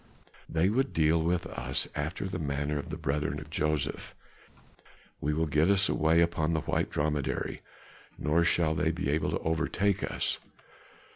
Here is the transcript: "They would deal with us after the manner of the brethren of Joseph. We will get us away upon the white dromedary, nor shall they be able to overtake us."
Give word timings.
"They 0.49 0.67
would 0.67 0.93
deal 0.93 1.21
with 1.21 1.45
us 1.45 1.87
after 1.93 2.25
the 2.27 2.39
manner 2.39 2.79
of 2.79 2.89
the 2.89 2.97
brethren 2.97 3.39
of 3.39 3.51
Joseph. 3.51 4.15
We 5.19 5.31
will 5.31 5.45
get 5.45 5.69
us 5.69 5.87
away 5.89 6.21
upon 6.21 6.53
the 6.53 6.61
white 6.61 6.89
dromedary, 6.89 7.61
nor 8.17 8.43
shall 8.43 8.73
they 8.73 8.89
be 8.91 9.11
able 9.11 9.29
to 9.29 9.39
overtake 9.41 10.01
us." 10.03 10.39